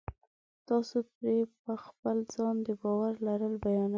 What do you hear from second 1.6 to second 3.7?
په خپل ځان د باور لرل